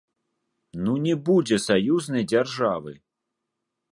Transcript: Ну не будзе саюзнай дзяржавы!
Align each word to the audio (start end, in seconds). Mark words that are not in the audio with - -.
Ну 0.85 0.95
не 1.07 1.13
будзе 1.27 1.59
саюзнай 1.67 2.23
дзяржавы! 2.33 2.91